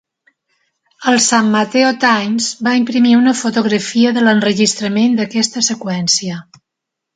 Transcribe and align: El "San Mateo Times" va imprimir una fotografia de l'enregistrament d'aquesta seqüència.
El 1.11 1.19
"San 1.25 1.51
Mateo 1.55 1.91
Times" 2.05 2.47
va 2.69 2.73
imprimir 2.79 3.13
una 3.19 3.35
fotografia 3.43 4.15
de 4.17 4.25
l'enregistrament 4.31 5.17
d'aquesta 5.23 5.67
seqüència. 5.71 6.43